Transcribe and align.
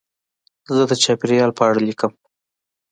زه 0.75 0.83
د 0.89 0.93
چاپېریال 1.03 1.51
په 1.57 1.63
اړه 1.69 1.81
لیکم. 1.87 2.11